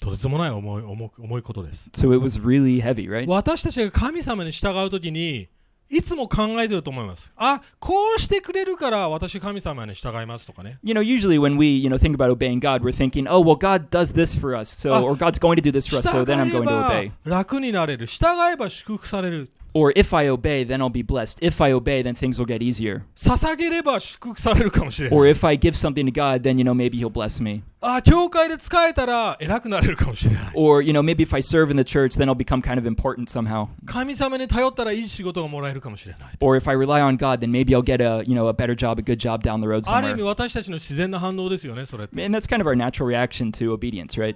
[0.00, 1.90] とてつもない重い重く重いことです。
[1.92, 3.26] So it was really heavy, right?
[3.28, 5.48] 私たちが神様に従うときに
[5.90, 7.32] いつも考えてると思います。
[7.36, 10.78] あこうしてくれるから私神様に従いますとかね。
[10.82, 13.90] You know, usually when we, you know, think about obeying God, we're thinking, oh, well, God
[13.90, 16.22] does this for us, so, Ah, or God's going to do this for us, 従
[16.22, 17.12] so then I'm え going to ば obey.
[17.24, 18.06] 楽になれる。
[18.06, 19.50] 従えば祝福される。
[19.73, 21.37] Or if I obey, then I'll be blessed.
[21.43, 23.03] If I obey, then things will get easier.
[23.15, 25.19] 捧げれば祝福されるかもしれない。
[25.19, 27.61] Or if I give something to God, then, you know, maybe He'll bless me.
[27.81, 30.43] あ教会で使えたら偉くなれるかもしれない。
[30.55, 32.87] Or, you know, maybe if I serve in the church, then I'll become kind of
[32.87, 33.67] important somehow.
[33.85, 36.29] 神様に頼ったらいい仕事がもらえるかもしれない。
[36.41, 38.75] Or if I rely on God, then maybe I'll get a, you know, a better
[38.75, 40.25] job, a good job down the road ある意味 somewhere.
[40.25, 42.25] 私たちの自然な反応ですよね、それって。
[42.25, 44.35] And that's kind of our natural reaction to obedience, right?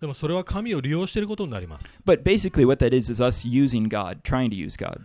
[0.00, 2.00] でもそれは神を利用していることになります。
[2.06, 5.00] But basically, what that is is us using God, trying to use God.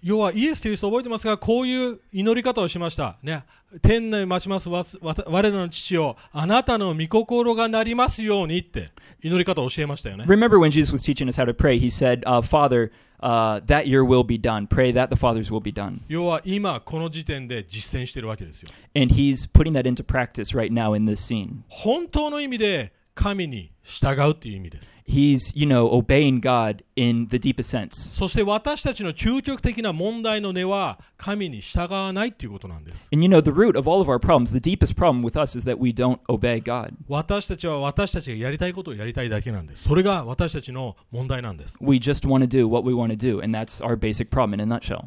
[0.00, 3.18] 要はイエスという人覚えてますが、こういう祈り方をしました。
[3.22, 3.44] ね、
[3.82, 8.90] 天内待ちます我らの父よ、あなたの御心がなりますようにって
[9.22, 10.24] 祈り方を教えましたよね。
[10.24, 14.04] Remember when Jesus was teaching us how to pray, he said, uh, Father, uh, that your
[14.04, 14.68] will be done.
[14.68, 16.00] Pray that the Father's will be done.
[16.08, 18.70] 要は今この時点で実践しているわけですよ。
[18.94, 21.62] And he's putting that into practice right now in this scene.
[21.68, 24.96] 本当の意味で神に従うっていう意味です。
[25.04, 27.90] He's, you know, obeying God in the deepest sense.
[28.14, 33.08] そして私たちの究極的な問題の根は神に従わないっていうことなんです。
[33.12, 35.68] And you know, the root of all of our problems, the deepest problem with us is
[35.68, 36.92] that we don't obey God.
[37.08, 39.82] 私たちは私たちがやりたいことをやりたいだけなんです。
[39.82, 41.76] それが私たちの問題なんです。
[41.80, 44.60] We just want to do what we want to do, and that's our basic problem in
[44.60, 45.06] a nutshell.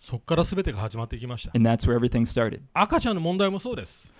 [0.00, 1.50] そこからすべてが始まってきました。
[2.74, 4.12] 赤ちゃんの問題もそうです。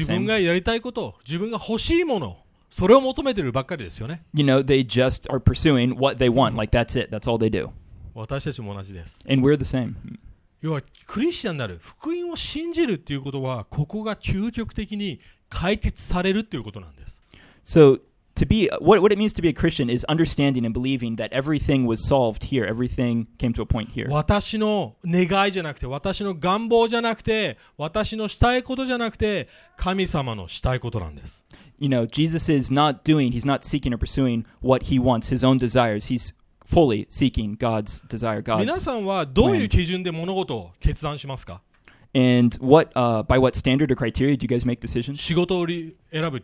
[0.00, 2.38] 自分がやりたいこと、自分が欲しいもの、
[2.70, 4.24] それを求めてるばっかりですよね。
[8.14, 9.20] 私たちも同じです。
[10.62, 17.22] 要は、クリスチャンになる、福音を信じるということは、ここが究極的に解決されるということなんです。
[18.35, 21.85] to be what what it means to be a Christian is understanding and believing that everything
[21.85, 22.65] was solved here.
[22.65, 24.07] Everything came to a point here.
[24.09, 31.45] 私の願いじゃなくて、私の願望じゃなくて、私のしたいことじゃなくて、神様のしたいことなんです。
[31.77, 35.43] You know, Jesus is not doing, he's not seeking or pursuing what he wants, his
[35.43, 36.11] own desires.
[36.11, 36.33] He's
[36.65, 41.61] fully seeking God's desire, 皆 God's さんはどういう基準で物事を決断しますか
[42.13, 45.15] and what uh, by what standard or criteria do you guys make decisions?
[45.15, 46.41] 仕事をり選ぶ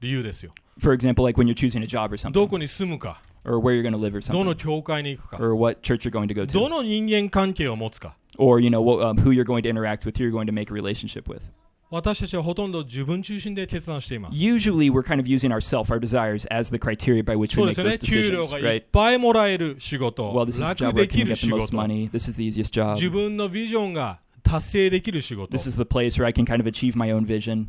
[0.00, 0.52] 理由ですよ。
[0.78, 3.82] For example, like when you're choosing a job or ど something, どこに住むか、 or where you're
[3.82, 6.66] going to live or どの something, 教会に行くか、 or what church you're going to go ど
[6.66, 8.16] to, の人間関係を持つか。
[8.38, 10.52] or you know what, um, who you're going to interact with, who you're going to
[10.52, 11.40] make a relationship with.
[11.88, 14.36] 私たちはほとんど自分中心で決断しています。
[14.36, 17.74] Usually, we're kind of using ourself, our desires, as the criteria by which そう we
[17.74, 18.22] で make すよ those ね。
[18.24, 18.84] 給料 decisions, がいっ right?
[18.90, 21.52] ぱいもらえる仕事 Well,、this is a 楽 job where で I き can る get 仕 the
[21.52, 22.10] most 事、 money.
[22.10, 22.94] This is the easiest job.
[22.96, 27.66] 自分のビジョンが達成できる仕事、 This is the place where I can kind of achieve my own vision.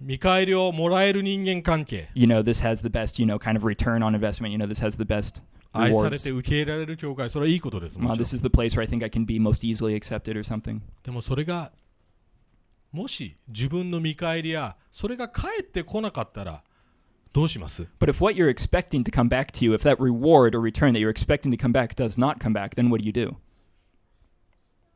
[0.00, 4.50] 見返りをもらえる人間関係、You know, this has the best, you know, kind of return on investment.
[4.50, 7.98] You know, this has the best 愛され.て受け入れられる教会、それはいいことです。
[7.98, 9.96] も Uh, ちろ this ん is the place where I think I can be most easily
[9.96, 10.80] accepted or something.
[11.02, 11.72] でもそれが、
[12.92, 16.62] もし自分の見返りや、それが返ってこなかったら、
[17.32, 20.92] どうします But if what you're expecting to come back to you, if that reward or return
[20.94, 23.36] that you're expecting to come back does not come back, then what do you do?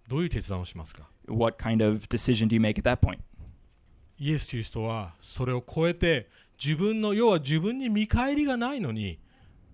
[0.09, 3.19] どういう決断をしますか What kind of decision do you make at that point?
[4.23, 6.29] イエスという人はそれを超えて
[6.65, 9.19] 自分の要は自分に見返りがないのに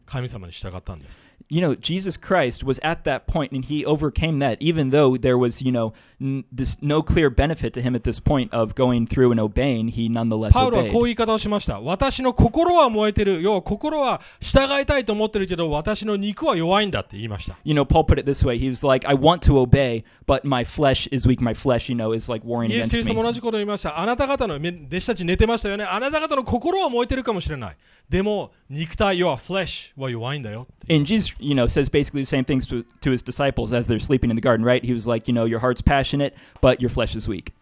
[0.06, 1.22] 神様に従ったんです。
[1.49, 5.61] You know, Jesus Christ was at that point and he overcame that, even though there was,
[5.61, 9.29] you know, n- this no clear benefit to him at this point of going through
[9.31, 10.91] and obeying, he nonetheless パウロは obeyed.
[10.93, 18.57] こういう言い方をしました私の心は燃えてる要は心は従いたいと思ってるけど私の肉は弱いんだって言いました You know, Paul put it this way.
[18.57, 21.39] He was like, I want to obey, but my flesh is weak.
[21.43, 23.33] My flesh, you know, is like warring イエス・キリ against ストも同 me.
[23.33, 27.77] じことを言いましたあなた方のめ弟子たち寝てましたよねあなた方の心は燃えてるかもしれない
[28.09, 33.87] でも 肉体要はフレッシュは弱いんだよ And Jesus, you know, says basically the same things to, to his disciples as
[33.87, 34.83] they're sleeping in the garden, right?
[34.83, 37.53] He was like, you know, your heart's passionate, but your flesh is weak.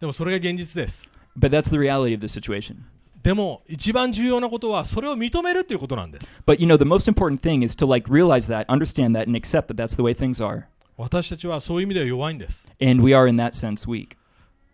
[0.00, 2.76] でもそれが現実です But that's the reality of the situation.
[3.22, 9.26] でも一番重要なことはそれを認めるっていうことなんです But, you know, the most important thing is to like realize that, understand that,
[9.26, 10.64] and accept that that's the way things are.
[10.96, 14.16] 私たちはそういう意味では弱いんです And we are, in that sense, weak.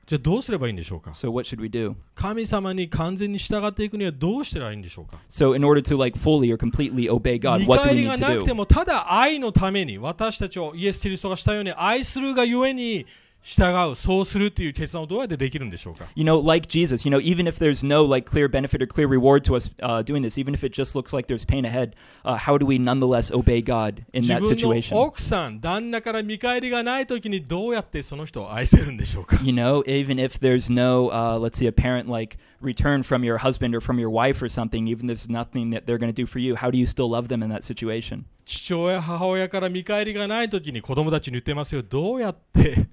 [0.06, 1.96] じゃあどうすればいいんでしょうか？So what should we do?
[2.14, 8.02] 神様に完全に従っていくにはどうしたらいいんでしょうか？So in order to like fully or completely obey God, 見 what do 返 we
[8.02, 8.56] り need が to なくて do?
[8.56, 13.08] もただ愛のために私たちをイエス・キリストがしたように愛するがゆえに
[13.48, 19.08] 従うそうするっていう決断をどうやってできるんでしょうか You know, like Jesus, you know, even if there's no like clear benefit or clear
[19.08, 21.96] reward to us uh, doing this, even if it just looks like there's pain ahead,
[22.26, 24.96] uh, how do we nonetheless obey God in 自 that 分 situation?
[24.96, 33.38] の奥さん旦那から見返りがない時にどうやってその人を愛せるんでしょうか You know, even if there's no, uh, let's say, apparent like return from your
[33.38, 36.20] husband or from your wife or something, even if there's nothing that they're going to
[36.20, 38.26] do for you, how do you still love them in that situation?
[38.44, 42.88] 父親母親から見返りがない時に子供たちに言ってますよどうやって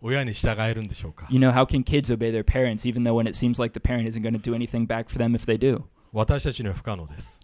[0.00, 3.72] 親に従えるんでしょうか You know, how can kids obey their parents even though when it seems like
[3.72, 5.84] the parent isn't going to do anything back for them if they do?
[6.12, 7.40] 私たちには不可能です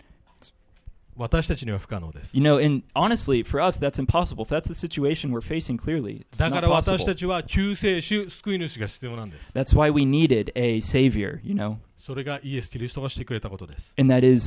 [1.16, 4.42] 私たちには不可能です You know, and honestly, for us, that's impossible.
[4.44, 7.14] If that's the situation we're facing clearly, it's だか not ら私た possible.
[7.16, 13.96] ちは救世主救い主が必要なんです That's why we needed a savior, you know, それがイエス・キリストがしてくれたことです。
[13.98, 14.38] イエ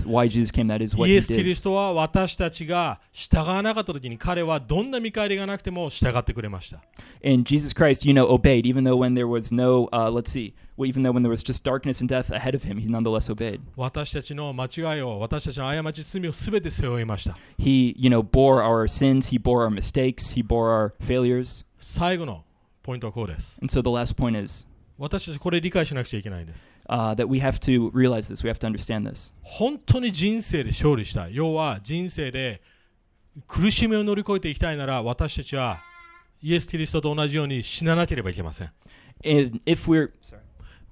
[1.23, 6.83] ス・キリストは私たちが従わなかった時に彼はどんな見返りがなくても従ってくれました。
[7.23, 10.53] Christ, you know, obeyed, no, uh, see,
[12.07, 12.31] death,
[13.75, 17.39] 私たちの間違いを、私たちの過ち、罪をすべて背負いました。
[17.59, 18.21] He, you know,
[18.87, 19.31] sins,
[21.79, 22.45] 最後の
[22.83, 23.59] ポイントはこうです。
[23.63, 28.43] And so the last point is, 私たちこれ理解しなくちゃいけないんです uh, that we have to realize this.
[28.43, 29.35] We have to understand this.
[29.43, 32.63] 本当に人生で勝利したい要は人生で
[33.47, 35.77] 苦しみを乗り越えていきたいなら私たちは
[36.43, 38.71] イエス・キリストと同じように死ななければいけません
[39.25, 40.41] And if we're, sorry.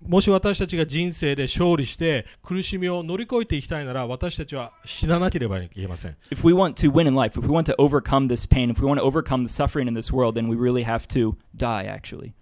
[0.07, 8.71] もし私たちが人生で勝利して苦しみを乗り越えていきたいなら私たちは死ななければいけません if we want to win in life, if we want to overcome this pain,
[8.71, 11.37] if we want to overcome the suffering in this world, then we really have to
[11.57, 12.35] die, actually.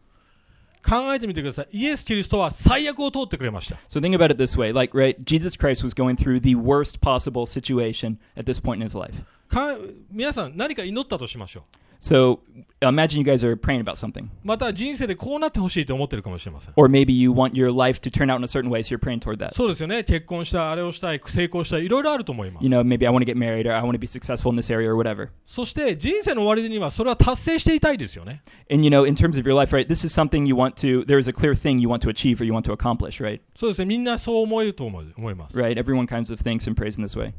[0.82, 6.54] 考えてみてくださいイエス・キリストは最悪を通ってくれました So think about it this way like, right, Jesus Christ was going through the
[6.54, 9.22] worst possible situation at this point in his life.
[9.48, 9.76] か
[10.10, 12.41] 皆さん何か祈ったとしましょう So
[12.79, 14.29] imagine you guys are praying about something.
[14.43, 18.95] また人生でこうなってほしいと思ってるかもしれません Or maybe you want your life to turn out in a certain way, so
[18.95, 19.55] you're praying toward that.
[19.55, 24.51] そうですよね結婚したいあれをしたい成功したいいろいろあると思います You know, maybe I want to get married or I want to be successful
[24.51, 25.29] in this area or whatever.
[25.47, 30.75] そして人生の終わりにはそれは達成していたいですよね And you know, in terms of your life, right, this is something you want
[30.75, 33.19] to, there is a clear thing you want to achieve or you want to accomplish,
[33.19, 33.41] right?
[33.55, 35.81] そうですねみんなそう思えると思う思います Right?
[35.81, 37.33] Everyone kinds of thinks and prays in this way.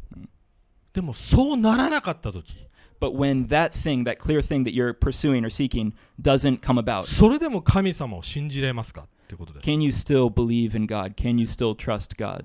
[0.93, 2.67] でもそうならなかった時
[3.03, 7.05] But when that thing, that clear thing that you're pursuing or seeking, doesn't come about,
[7.05, 11.15] それでも神様を信じれますかってことです can you still believe in God?
[11.15, 12.45] Can you still trust God?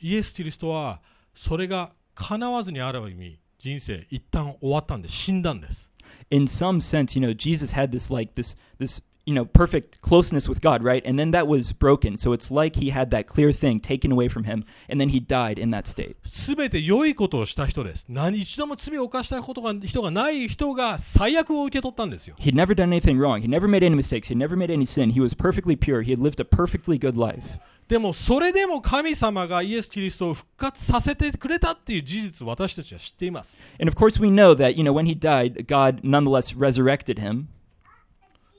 [0.00, 1.00] イエス・キリストは
[1.34, 5.90] それが叶わずにある意味人生一旦終わったんで死んだんです
[6.30, 10.48] In some sense, you know, Jesus had this like this this you know perfect closeness
[10.48, 11.02] with God, right?
[11.04, 12.16] And then that was broken.
[12.16, 15.20] So it's like he had that clear thing taken away from him, and then he
[15.20, 16.16] died in that state.
[16.24, 23.40] すべて良いことをした人です何一度も罪を犯したことが人がない人が最悪を受け取ったんですよ He'd never done anything wrong.
[23.42, 24.28] He never made any mistakes.
[24.28, 25.10] He never made any sin.
[25.10, 26.02] He was perfectly pure.
[26.02, 27.58] He had lived a perfectly good life.
[27.88, 37.20] でもそれでも神様がイエス・キリストを復活させてくれたっていう事実を私たちは知っています And of course, we know that you know when he died, God nonetheless resurrected
[37.20, 37.48] him.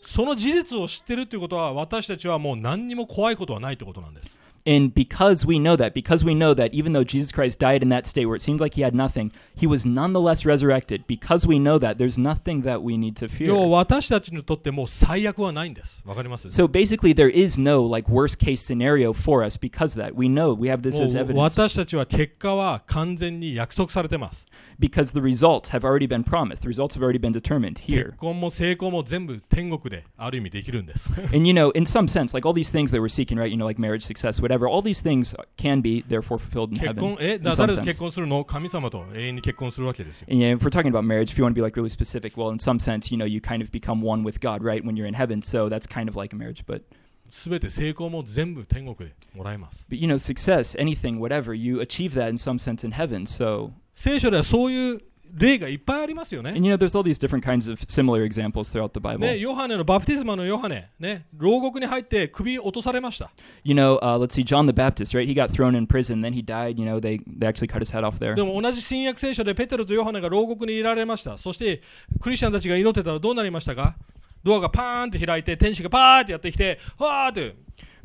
[0.03, 4.39] その事実を知ってるということは私たちはもう何にも怖いことはないということなんです。
[4.65, 8.07] And because we know that, because we know that even though Jesus Christ died in that
[8.07, 11.05] state where it seemed like he had nothing, he was nonetheless resurrected.
[11.09, 14.03] Because we know that, there's nothing that we need to 要は fear.
[14.03, 20.15] 私たちにとってもう最悪はないんですわかります So basically, there is no like worst case scenario for us because of that.
[20.15, 24.47] We know we have this as もう evidence 私たちは結果は完全に約束されてます
[24.79, 26.63] because the results have already been promised.
[26.63, 28.17] The results have already been determined 結 here.
[28.17, 33.51] 婚も成功も全部天国である意味できるんです And you know, in some sense, like all these things that we're seeking, right?
[33.51, 34.52] You know, like marriage, success, whatever.
[34.70, 37.92] All these things can be therefore fulfilled in 結 heaven 婚え in だ some 誰と結
[37.98, 38.00] sense.
[38.00, 41.90] 婚するの神様と永遠に結婚するわけですよ And yeah, if we're talking about marriage, if you want to be like really
[41.90, 44.84] specific, well, in some sense, you know, you kind of become one with God, right?
[44.84, 46.64] When you're in heaven, so that's kind of like a marriage.
[46.66, 46.82] But
[47.30, 53.26] 全て成功も全部天国でもらえます but you know, success, anything, whatever, you achieve that in some sense in heaven.
[53.28, 55.02] So 聖書ではそういう
[55.35, 59.19] 例がいっぱいありますよね and you know, there's all these different kinds of similar examples throughout the Bible.
[59.19, 63.31] ね、ヨハネのバプテスマのヨハネ、ね、牢獄に入って首落とされました。
[63.65, 65.27] You know, uh, let's see, John the Baptist, right?
[65.27, 66.79] He got thrown in prison, then he died.
[66.79, 68.35] You know, they they actually cut his head off there.
[68.35, 71.39] でも同じ新約聖書でペテロとヨハネが牢獄にいられました。
[71.39, 71.83] そして
[72.21, 73.97] クリスチャンたちが祈ってたらどうなりましたか
[74.45, 77.57] ドアがパーンって開いて天使がパーってやってきて、わーって。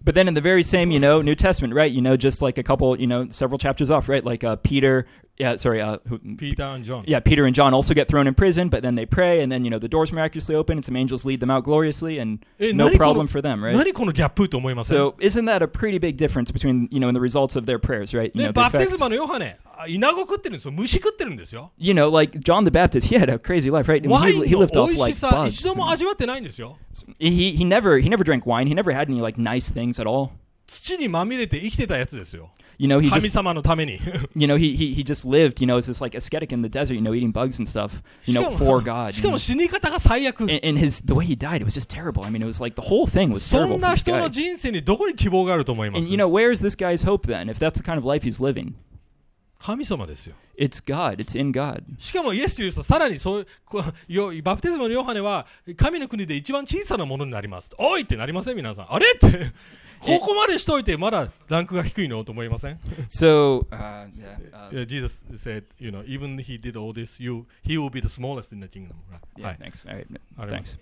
[0.07, 1.91] But then in the very same, you know, New Testament, right?
[1.91, 4.25] You know, just like a couple, you know, several chapters off, right?
[4.25, 5.07] Like uh, Peter,
[5.39, 7.05] yeah, sorry, uh, who, ピーター・ジョン。
[7.07, 9.65] yeah, Peter and John also get thrown in prison, but then they pray, and then
[9.65, 12.73] you know the doors miraculously open, and some angels lead them out gloriously, and え
[12.73, 13.77] no 何こ problem の for them, right?
[13.77, 17.67] 何このギャップと思います So isn't that a pretty big difference between you know in the results of
[17.67, 18.33] their prayers, right?
[18.35, 19.01] You ね、 know, the バプテス effects.
[19.01, 19.57] マのヨハネ、
[19.89, 24.03] 稲子食ってるんですよ虫食ってるんですよ You know, like John the Baptist, he had a crazy life, right?
[24.03, 25.49] I mean, ワイ he, ン he の lived 美 off 味し like さ bugs.
[25.49, 26.79] 一度も味わってないんですよ
[27.19, 28.67] He he never he never drank wine.
[28.69, 30.31] He never had any like nice things at all.
[30.67, 34.01] 土にまみれて生きてたやつですよ You know, he 神 just 様のために
[34.35, 35.61] you know he, he he just lived.
[35.61, 36.95] You know, as this like ascetic in the desert.
[36.95, 38.03] You know, eating bugs and stuff.
[38.25, 39.13] You しか know, も for God.
[39.13, 39.33] し you か know.
[39.33, 42.25] も死に方が最悪 And, and his the way he died, it was just terrible.
[42.25, 43.97] I mean, it was like the whole thing was そ terrible ん for な this
[43.99, 44.21] 人 guy.
[44.21, 47.51] の人生にどこに希望があると思いま And す you know, where is this guy's hope then?
[47.51, 48.73] If that's the kind of life he's living,
[49.60, 51.18] 神様ですよ it's God.
[51.18, 51.84] It's in God.
[52.00, 59.52] しかもイエス・キリストはさらにそうこうよバプテスマのヨハネは神の国で一番小さなものになりますおいってなりません皆さんあれって
[60.00, 67.46] ここまでしといてまだランクが低いのと思いません So uh, yeah, uh, Yeah, Jesus said, you know, even he did all this, you
[67.64, 68.96] he will be the smallest in the kingdom.
[69.38, 69.88] yeah, はい thanks.
[70.38, 70.78] All right, thanks.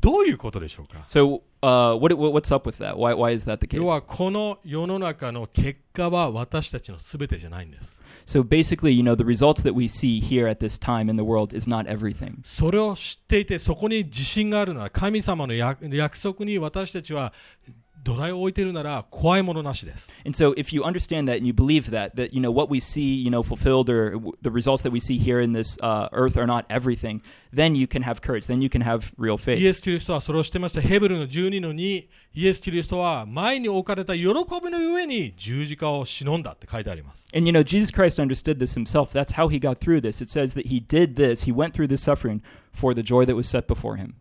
[0.00, 2.96] どういうことでしょうか So uh, what, what what's up with that?
[2.96, 3.76] Why why is that the case?
[3.76, 8.00] 要はこの世の中の結果は私たちの全てじゃないんです。
[8.26, 11.54] So basically, you know, the results that we see here at this time in the world
[11.56, 12.38] is not everything.
[12.42, 17.32] それを知っていてそこに自信があるなら神様の約約束に私たちは
[18.02, 20.10] 土台を置いているなら怖いものなしです。
[20.24, 23.14] And so if you understand that and you believe that, that, you know, what we see,
[23.14, 26.46] you know, fulfilled or the results that we see here in this uh, earth are
[26.46, 28.46] not everything, then you can have courage.
[28.46, 29.66] Then you can have real イ faith.
[29.66, 30.80] エス・キリストはそれを知ってました。
[30.80, 37.26] ヘブルの12の2、イエス・キリストは前に置かれた喜びのゆえに十字架を忍んだって書いてあります。
[37.34, 39.12] And, you know, Jesus Christ understood this himself.
[39.12, 40.22] That's how he got through this.
[40.22, 42.40] It says that he did this, he went through this suffering
[42.72, 44.14] for the joy that was set before him.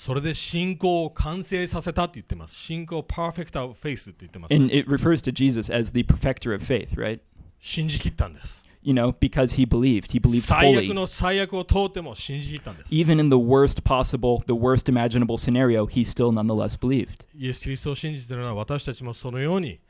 [0.00, 2.54] それで信仰を完成させたって言ってます。
[2.54, 4.54] 信仰パーフェクターフェイスって言ってます。
[4.54, 7.20] And it refers to Jesus as the perfecter of faith, right?
[7.60, 8.64] 信じ切ったんです。
[8.82, 10.12] You know, because he believed.
[10.12, 10.94] He believed 最悪 fully.
[10.94, 12.94] の最悪を通っても信じ切ったんです。
[12.94, 17.26] Even in the worst possible, the worst imaginable scenario, he still nonetheless believed.
[17.34, 19.80] イエス・キリストを信じているのは私たちもそのように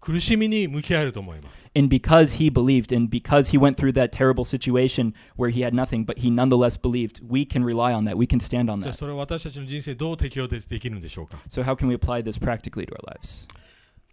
[0.00, 1.68] 苦しみに向き合えると思います。
[1.76, 5.74] And because he believed, and because he went through that terrible situation where he had
[5.74, 8.16] nothing, but he nonetheless believed, we can rely on that.
[8.16, 8.96] We can stand on じゃあ that.
[8.96, 13.48] それは私たちの人生どう適用できるんでしょうか So, how can we apply this practically to our lives?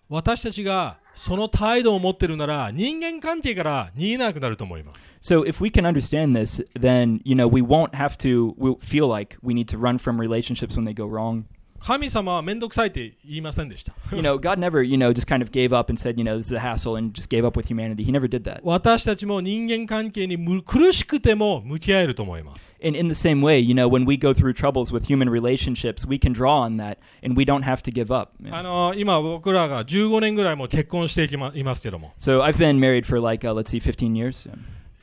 [0.09, 5.13] 私たちがその態度を持ってるなら人間関係から逃げなくなると思います。
[5.21, 9.07] So, if we can understand this, then, you know, we won't have to we'll feel
[9.07, 11.45] like we need to run from relationships when they go wrong.
[11.80, 13.94] 神様は面倒くさいって言いませんでした。
[14.12, 16.46] You know, God never, you know, just kind of gave up and said, you know, this
[16.46, 18.04] is a hassle and just gave up with humanity.
[18.04, 18.60] He never did that.
[18.62, 22.74] 私たちも人間関係にむ苦しくても向き合えると思います。
[22.84, 26.18] And in the same way, you know, when we go through troubles with human relationships, we
[26.18, 28.32] can draw on that and we don't have to give up.
[28.50, 34.48] あの今僕らが15年ぐらいもう結婚していきまいますけども So I've been married for like, uh, let's see, 15 years.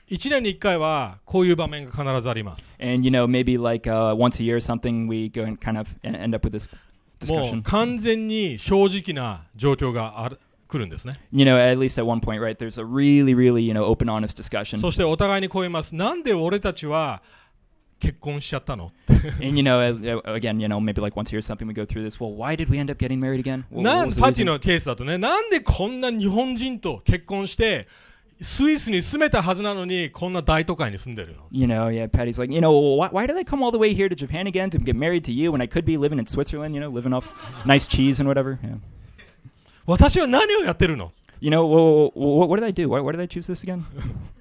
[0.10, 2.76] 1年に1回はこういう場面が必ずあります。
[2.80, 5.90] And, you know, maybe like uh, once a year or something, we go and kind of
[6.04, 6.70] e- end up with this
[7.32, 7.62] もう discussion.
[7.64, 11.16] 完全に正直な状況がある来るんですね。
[11.32, 12.56] You know, at least at one point, right?
[12.58, 14.80] There's a really, really, you know, open, honest discussion.
[14.80, 15.96] そしてお互いにこう言います。
[15.96, 17.22] なんで俺たちは
[18.00, 18.92] 結婚しちゃったの
[19.42, 21.66] And, you know, uh, uh, again, you know, maybe like once a year or something,
[21.66, 22.20] we go through this.
[22.20, 23.64] Well, why did we end up getting married again?
[23.72, 24.46] なんパティ?
[24.46, 27.88] のケースだとね、なんでこんな日本人と結婚して
[28.43, 33.95] スイスに住めたはずなのにこんな大都会に住んでるの You know, yeah, Patty's like, you know, why, why did I come all the way
[33.95, 36.25] here to Japan again to get married to you when I could be living in
[36.27, 37.33] Switzerland, you know, living off
[37.67, 38.59] nice cheese and whatever?
[38.63, 38.79] Yeah.
[39.87, 42.89] 私は何をやってるの You know, wh- wh- wh- what did I do?
[42.89, 43.85] Why, why did I choose this again?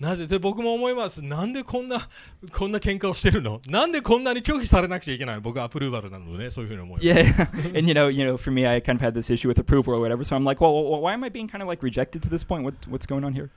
[0.00, 1.22] なぜで僕も思います。
[1.22, 2.08] なんでこんな
[2.52, 7.20] こんな喧嘩をしてるのなんでこんなに拒否されなくちゃいけないの僕はアプルーバルなのでね、そういうふうに思います。
[7.20, 9.94] Yeah, and you know, you know, for me, I kind of had this issue with approval
[9.94, 10.24] or whatever.
[10.24, 12.64] So I'm like, well why am I being kind of like rejected to this point?
[12.64, 13.50] What, what's going on here?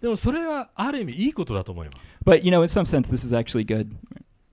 [0.00, 2.18] でもそれはある意味いいことだと思います。
[2.24, 3.88] But you know, in some sense, this is actually good.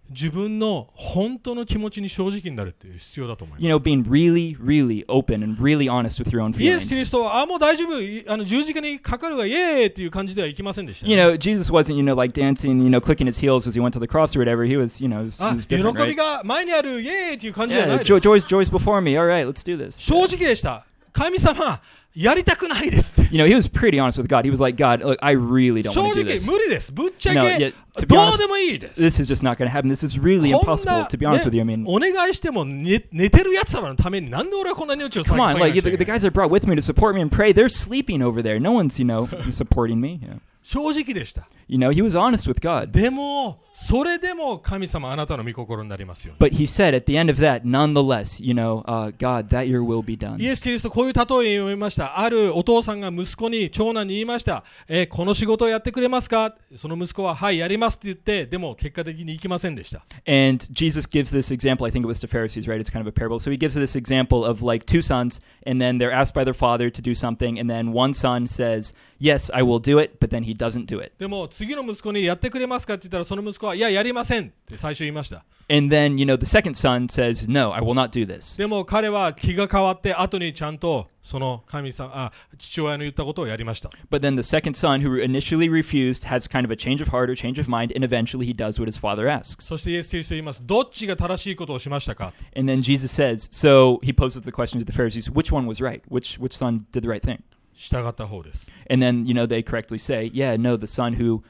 [0.09, 3.63] 自分の本当の気持ちに正直になるっていう必要だと思います。
[3.65, 7.05] You know, being really, really open and really honest with your own イエス・キリ feelings.
[7.05, 13.81] ストは、あ、もう大丈夫、いあの十字架にかかるわ、イエーイっていう感じではいきませんでした、You know, Jesus wasn't, you know, like dancing, you know, clicking his heels as he
[13.81, 14.65] went to the cross or whatever.
[14.65, 16.15] He was, you know, he was, he あ was 喜 different, び right?
[16.15, 19.17] が前にある、イエーイっていう感じじゃない Yeah, です joy, joy's, joy's before me.
[19.17, 19.99] All right, let's do this.
[19.99, 20.85] 正直でした。
[21.11, 21.81] 神様、
[22.16, 23.34] やりたくないですって。
[23.34, 24.44] You know, he was pretty honest with God.
[24.44, 26.46] He was like, God, look, I really don't 正 want to 直 do this.
[26.50, 26.92] 無理です。
[26.92, 29.00] ぶっちゃ No, け yeah, to be ど honest, うでもいいです。
[29.02, 29.88] This is just not going to happen.
[29.88, 31.62] This is really こん impossible, な to be honest with you.
[31.62, 36.30] I ね mean, お願いしても寝寝てるやつらのためになんで俺はこんなに命を come on, 下 like げ the, なきゃい the けない guys I
[36.30, 38.60] brought with me to support me and pray, they're sleeping over there.
[38.60, 40.20] No one's, you know, supporting me.
[40.22, 40.34] Yeah.
[40.67, 41.47] 正直でした。
[41.69, 42.91] You know, he was honest with God.
[42.91, 46.33] でも、それでも神様あなたの御心になりますよ。
[46.39, 50.01] But he said at the end of that, nonetheless, you know, uh, God, that your will
[50.03, 50.41] be done.
[50.41, 51.27] イエス・キリストこういう例えを
[51.63, 52.19] 読みました。
[52.19, 54.65] あるお父さんが息子に長男に言いました。
[54.89, 60.03] えーこの仕事をやってくれますかその息子ははいやりますって言って、でも結果的に行きませんでした。
[60.27, 61.85] And Jesus gives this example.
[61.85, 62.81] I think it was to Pharisees, right?
[62.81, 63.39] It's kind of a parable.
[63.39, 66.53] So he gives this example of like two sons, and then they're asked by their
[66.53, 70.30] father to do something, and then one son says, Yes, I will do it, but
[70.30, 71.12] then he doesn't do it.
[71.18, 75.44] でも次の息子にやってくれますかって言ったらその息子はいややりませんって最初言いました。
[75.68, 78.58] And then, you know, the second son says, No, I will not do this.
[78.58, 83.88] でも彼は気が変わって後にちゃんとその神様あ父親の言ったことをやりました。
[84.10, 87.30] But then the second son, who initially refused, has kind of a change of heart
[87.30, 89.64] or change of mind, and eventually he does what his father asks.
[89.64, 90.66] そしてイエス・キリスト言います。
[90.66, 95.80] どっちが正しいことをしましたか And then Jesus says, So he poses the question to the Pharisees, Which one was
[95.80, 96.02] right?
[96.08, 97.42] Which, which son did the right thing?
[97.77, 98.71] 従った方です。
[98.89, 101.43] And then, you know, they correctly say, Yeah, no, the son who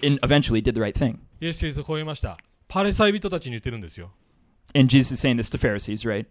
[0.00, 1.18] in, eventually did the right thing.
[1.40, 2.38] イエス・キリストこう言いました。
[2.66, 4.10] パレサイ人たちに言ってるんですよ。
[4.74, 6.26] And Jesus is saying this to Pharisees, right?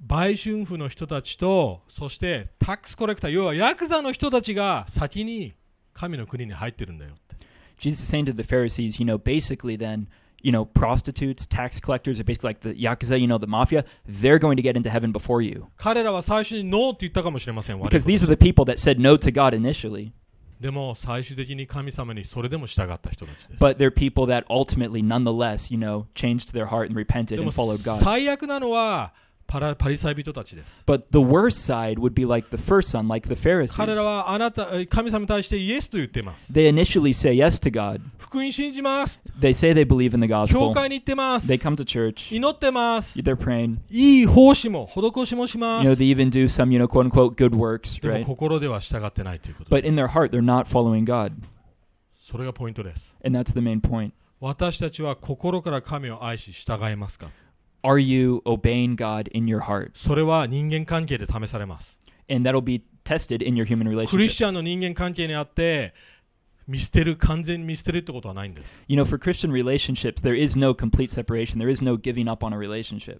[0.00, 5.54] 売春婦の人たちとそしてタックスコレクター要はヤクザの人たちが先に
[5.92, 7.46] 神の国に入ってるんだよって
[7.78, 10.06] Jesus is saying to the Pharisees, you know, basically then,
[10.41, 14.39] you know, prostitutes, tax collectors are basically like the Yakuza, you know, the mafia, they're
[14.39, 15.67] going to get into heaven before you.
[15.77, 20.11] 彼らは最初にノーって言ったかもしれません我々 Because these are the people that said no to God initially,
[20.61, 27.43] でも最終的に神様にそれでも従った人たちです but they're people that ultimately, nonetheless, you know, changed their heart and repented でも
[27.43, 27.97] and followed God.
[27.97, 29.13] 最悪なのは
[29.52, 34.02] パラパリサイ人たちです But the worst side would be like the first son, like the 彼ら Pharisees.
[34.02, 38.00] はあなたえ神様に対してイエスと言っています They initially say yes to God.
[38.16, 40.72] 福音信じます They say they believe in the 教 gospel.
[40.72, 42.34] 会に行ってます They come to church.
[42.34, 43.76] 祈ってます They're praying.
[43.90, 48.14] いい奉仕も施しもしま You know, す they even do some, you know, quote unquote good works, でも
[48.14, 48.24] right?
[48.24, 51.34] 心では従ってないということ But です in their heart, they're not following God.
[52.18, 54.12] それがポイントです And that's the main point.
[54.40, 57.28] 私たちは心から神を愛し従えますか
[57.83, 59.91] Are you obeying God in your heart?
[59.93, 61.97] それは人間関係で試されます
[62.29, 64.53] And that'll be tested in your human クリスチャン relationships.
[64.53, 65.93] の人間関係にあって
[66.67, 71.59] 見捨てる完全に見捨てるってことはないんです You know, for Christian relationships, there is no complete separation.
[71.59, 73.19] There is no giving up on a relationship.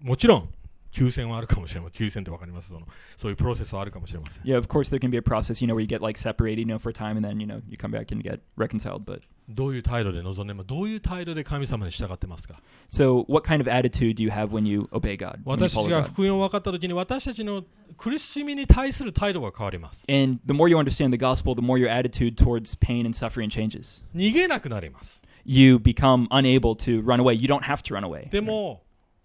[0.00, 0.48] もちろん
[0.93, 2.87] 休戦はあるかもしれません休戦ってわかりますその
[3.17, 6.59] そういうプロセスはあるかもしれません Yeah, of course, there can be a process, you know, where you get like separated,
[6.59, 9.03] you know, for time and then, you know, you come back and get reconciled.
[9.05, 15.39] But どういう態度で臨んでますどういう態度で神様に従ってますか so, what kind of attitude do you have when you obey God?
[15.45, 17.63] 私たちが福音を分かった時に私たちの
[17.97, 23.49] 苦しみに対する態度が変わります And the more you understand the gospel, the more your attitude towards pain and suffering
[23.49, 24.03] changes.
[24.15, 27.33] 逃げなくなります You become unable to run away.
[27.33, 28.29] You don't have to run away.
[28.29, 28.81] でも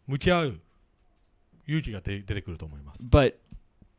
[0.09, 0.61] 向き合う
[1.69, 3.35] 勇気が出出てくると思います But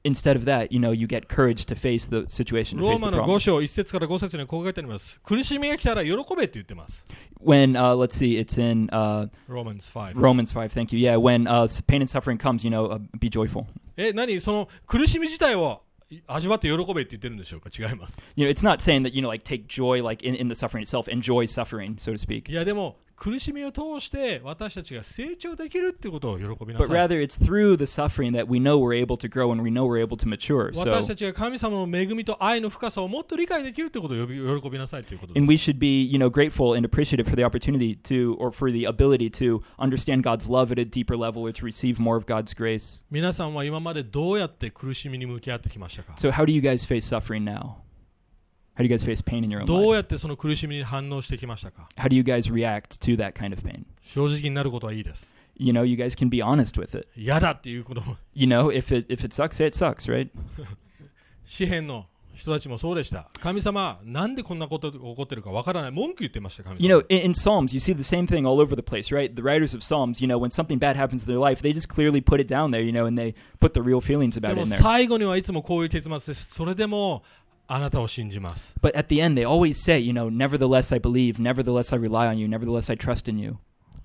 [0.04, 3.36] instead of that, you know, you get courage to face the situation, ローマの problem.
[3.36, 7.06] 5章1節から5節にこう書いてあります苦しみが来たら喜べって言ってます
[7.42, 11.00] When, uh, let's see, it's in uh, Romans 5 Romans 5, thank you.
[11.00, 13.66] Yeah, when uh, pain and suffering comes, you know, uh, be joyful.
[13.96, 15.84] え何その苦しみ自体を
[16.28, 20.56] 味わって喜べって言ってるんでしょうか違います You know, it's not saying that, you know, like take joy, like in, in the
[20.56, 22.52] suffering itself, enjoy suffering, so to speak.
[22.52, 29.29] いやでも 苦しみを通して私たちが成長できるってことを喜びな But さい rather, it's through the suffering that we know we're able to
[29.29, 30.73] grow and we know we're able to mature.
[30.75, 37.45] 私 So, たちが神様の恵みと愛の深さをもっと理解できるってことを呼び喜びなさいということで and we す should be, you know, grateful and appreciative for the
[37.45, 41.53] opportunity to, or for the ability to understand God's love at a deeper level or
[41.53, 43.05] to receive more of God's grace.
[43.13, 47.77] 皆さんは今までどうやって苦しみに向き合ってきましたか So, how do you guys face suffering now?
[48.79, 49.95] How do you guys face pain in your own どう life?
[49.95, 53.85] やってその苦しみに反応してきましたか How do you guys react to that kind of pain?
[54.03, 57.07] 正直になることはいいです You know, you guys can be honest with it.
[57.17, 60.29] 嫌だっていうことも You know, if it if it sucks, say it sucks, right?
[61.45, 69.15] 詩篇の人たちもそうでした神様なんでこんなことが起こってるかわからない文句言ってました神様 You know, in, in Psalms, you see the same thing all over the place,
[69.15, 69.33] right?
[69.33, 71.89] The writers of Psalms, you know, when something bad happens in their life, they just
[71.89, 74.55] clearly put it down there, you know, and they put the real feelings で about
[74.55, 74.83] it も in there.
[74.83, 77.23] 最後にはいつもこういう結末ですそれでも
[77.72, 82.00] あなたを信じます But at the end, they always say, you know, nevertheless I believe, nevertheless I
[82.00, 83.58] rely on you, nevertheless I trust in you.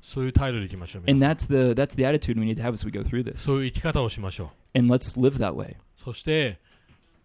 [0.03, 3.25] そういう態度でいきましょう And that's the that's the attitude we need to have as we go through
[3.25, 3.39] this.
[3.39, 5.77] そういう生き方をしましょう And let's live that way.
[5.97, 6.59] そして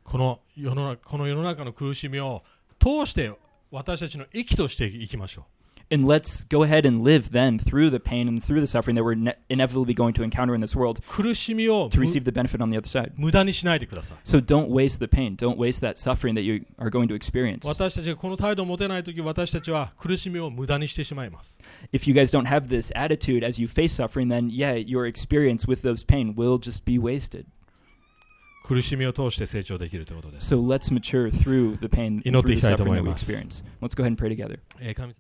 [0.06, 2.42] この世の中この世の中の苦しみを
[2.80, 3.34] 通して
[3.70, 5.46] 私たちの息としていきましょ
[5.91, 9.05] And let's go ahead and live then through the pain and through the suffering that
[9.05, 12.62] we're ne- inevitably going to encounter in this world う苦しみを to む receive the benefit
[12.65, 13.12] on the other side.
[13.17, 15.37] 無駄にしないでください So don't waste the pain.
[15.37, 17.69] Don't waste that suffering that you are going to experience.
[17.69, 21.61] 私たちがこの態度を持てないとき私たちは苦しみを無駄にしてしまいます
[21.93, 25.69] if you guys don't have this attitude as you face suffering, then yeah, your experience
[25.69, 27.45] with those pain will just be wasted.
[28.67, 30.55] 苦しみを通して成長できるということです。
[30.55, 33.11] So let's mature through the pain, 祈って through いき the たいと思 suffering い that we
[33.11, 33.31] ます。
[33.31, 33.65] experience.
[33.83, 34.59] Let's go ahead and pray together.
[34.81, 35.12] えー神様